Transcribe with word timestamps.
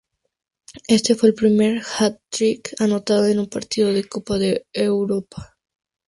Este 0.87 1.13
fue 1.13 1.29
el 1.29 1.35
primer 1.35 1.79
"hat-trick" 1.83 2.73
anotado 2.81 3.27
en 3.27 3.37
un 3.37 3.45
partido 3.47 3.93
de 3.93 4.03
Copa 4.05 4.39
de 4.39 4.65
Europa. 4.73 5.55